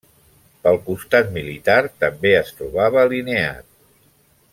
[0.67, 3.69] Pel costat militar, també es trobava alineat.